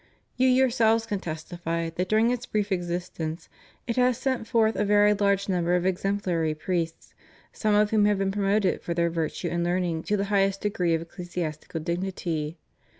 You 0.35 0.47
yourselves 0.47 1.05
can 1.05 1.19
testify 1.19 1.91
that 1.91 2.09
during 2.09 2.31
its 2.31 2.47
brief 2.47 2.71
existence 2.71 3.49
it 3.85 3.97
has 3.97 4.17
sent 4.17 4.47
forth 4.47 4.75
a 4.75 4.83
very 4.83 5.13
large 5.13 5.47
number 5.47 5.75
of 5.75 5.85
exemplary 5.85 6.55
priests, 6.55 7.13
some 7.53 7.75
of 7.75 7.91
whom 7.91 8.05
have 8.05 8.17
been 8.17 8.31
promoted 8.31 8.81
for 8.81 8.95
their 8.95 9.11
virtue 9.11 9.49
and 9.49 9.63
learning 9.63 10.01
to 10.05 10.17
the 10.17 10.25
highest 10.33 10.61
degrees 10.61 10.95
of 10.95 11.03
ecclesiastical 11.03 11.81
dignity. 11.81 12.57